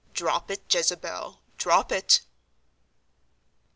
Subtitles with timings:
[0.13, 1.43] Drop it, Jezebel!
[1.59, 2.21] drop it!"